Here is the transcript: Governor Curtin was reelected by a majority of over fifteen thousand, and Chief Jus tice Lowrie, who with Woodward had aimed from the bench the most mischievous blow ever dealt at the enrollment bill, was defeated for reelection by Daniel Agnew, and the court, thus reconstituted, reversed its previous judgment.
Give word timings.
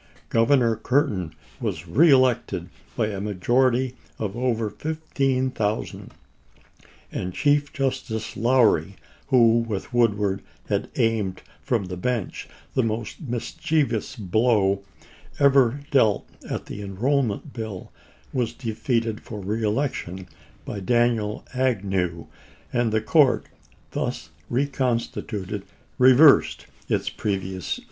Governor 0.29 0.77
Curtin 0.77 1.35
was 1.59 1.87
reelected 1.87 2.69
by 2.97 3.09
a 3.09 3.21
majority 3.21 3.95
of 4.17 4.35
over 4.35 4.71
fifteen 4.71 5.51
thousand, 5.51 6.11
and 7.11 7.35
Chief 7.35 7.71
Jus 7.71 8.01
tice 8.01 8.35
Lowrie, 8.35 8.95
who 9.27 9.59
with 9.59 9.93
Woodward 9.93 10.41
had 10.69 10.89
aimed 10.95 11.43
from 11.61 11.85
the 11.85 11.97
bench 11.97 12.49
the 12.73 12.81
most 12.81 13.21
mischievous 13.21 14.15
blow 14.15 14.81
ever 15.37 15.79
dealt 15.91 16.27
at 16.49 16.65
the 16.65 16.81
enrollment 16.81 17.53
bill, 17.53 17.91
was 18.33 18.53
defeated 18.53 19.21
for 19.21 19.39
reelection 19.39 20.27
by 20.65 20.79
Daniel 20.79 21.45
Agnew, 21.53 22.25
and 22.73 22.91
the 22.91 23.01
court, 23.01 23.45
thus 23.91 24.31
reconstituted, 24.49 25.63
reversed 25.99 26.65
its 26.89 27.07
previous 27.07 27.75
judgment. 27.75 27.79